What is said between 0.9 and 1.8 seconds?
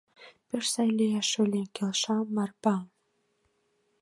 лиеш ыле,—